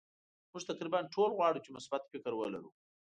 مونږ 0.51 0.63
تقریبا 0.71 0.99
ټول 1.13 1.29
غواړو 1.37 1.63
چې 1.65 1.73
مثبت 1.77 2.01
فکر 2.11 2.31
ولرو. 2.35 2.69